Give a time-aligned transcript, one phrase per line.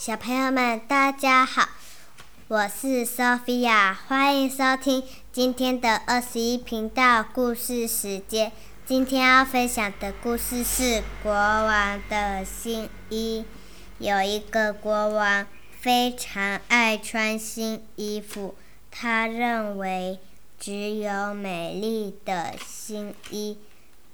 [0.00, 1.68] 小朋友们，大家好，
[2.48, 8.50] 我是 Sophia，欢迎收听今天的二十一频道故事时间。
[8.86, 10.82] 今天要分享的故事是
[11.22, 13.44] 《国王的新衣》。
[13.98, 15.46] 有一个国王
[15.78, 18.54] 非常爱穿新衣服，
[18.90, 20.18] 他认为
[20.58, 23.58] 只有美丽的新衣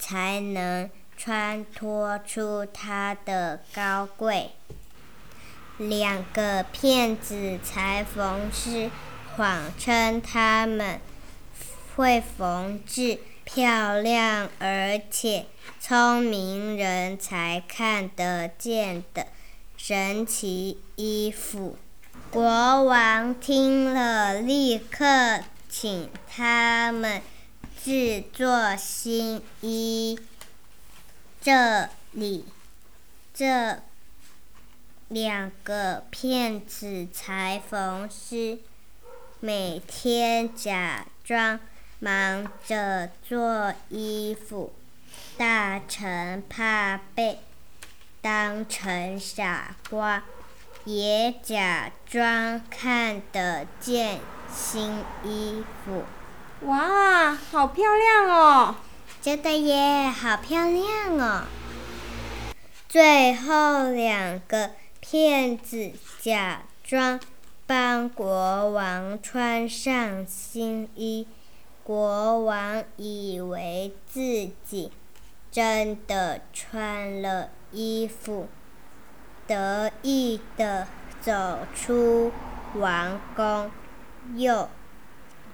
[0.01, 4.51] 才能穿脱出他的高贵。
[5.79, 8.91] 两个骗子裁缝师
[9.37, 10.99] 谎称他们
[11.95, 15.47] 会缝制漂亮而且
[15.79, 19.27] 聪明人才看得见的
[19.77, 21.77] 神奇衣服。
[22.31, 27.21] 国王听了，立刻请他们
[27.85, 30.19] 制作新衣。
[31.41, 32.47] 这里，
[33.35, 33.83] 这。
[35.09, 38.59] 两个骗子裁缝师
[39.39, 41.61] 每天假装
[42.01, 44.73] 忙着做衣服，
[45.39, 47.39] 大臣怕被
[48.21, 50.25] 当成傻瓜，
[50.85, 54.19] 也假装看得见
[54.53, 56.05] 新衣服。
[56.63, 58.75] 哇，好漂亮哦！
[59.23, 61.45] 真的耶，好漂亮哦！
[62.89, 64.73] 最后两个。
[65.09, 67.21] 骗子假装
[67.65, 71.29] 帮国王穿上新衣，
[71.85, 74.91] 国王以为自己
[75.53, 78.49] 真的穿了衣服，
[79.47, 80.89] 得意的
[81.21, 82.33] 走出
[82.75, 83.71] 王宫，
[84.35, 84.69] 又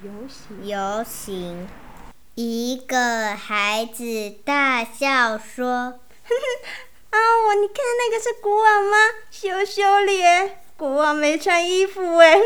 [0.02, 0.66] 游行。
[0.66, 1.68] 游行，
[2.36, 6.00] 一个孩子大笑说。
[7.12, 8.96] 啊，我你看那个是国王吗？
[9.30, 12.38] 羞羞脸，国王没穿衣服哎。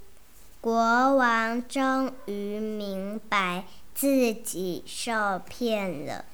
[0.62, 6.24] 国王终于明白自己受骗了，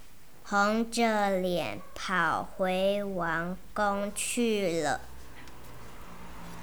[0.45, 5.01] 红着脸跑回王宫去了。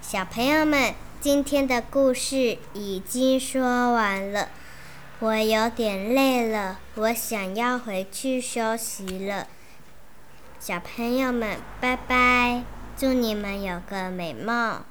[0.01, 3.61] 小朋友们，今天的故事已经说
[3.93, 4.47] 完了，
[5.19, 9.47] 我有点累了，我想要回去休息了。
[10.59, 12.63] 小朋友们，拜拜！
[12.97, 14.81] 祝你们有个美梦。